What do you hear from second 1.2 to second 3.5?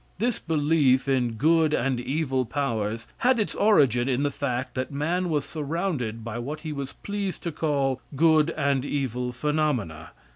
good and evil powers had